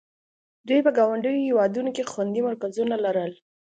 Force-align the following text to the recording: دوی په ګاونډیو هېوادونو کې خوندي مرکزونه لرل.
دوی 0.67 0.79
په 0.85 0.91
ګاونډیو 0.97 1.43
هېوادونو 1.47 1.89
کې 1.95 2.09
خوندي 2.11 2.41
مرکزونه 2.47 2.95
لرل. 3.05 3.31